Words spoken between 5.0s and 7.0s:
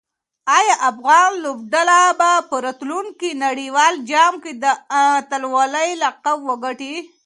اتلولۍ لقب وګټي؟